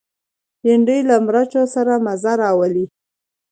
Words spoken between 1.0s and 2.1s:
له مرچو سره